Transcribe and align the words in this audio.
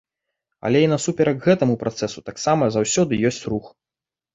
Але 0.69 0.79
і 0.85 0.87
насуперак 0.93 1.37
гэтаму 1.49 1.75
працэсу 1.85 2.27
таксама 2.33 2.63
заўсёды 2.81 3.25
ёсць 3.33 3.43
рух. 3.53 3.75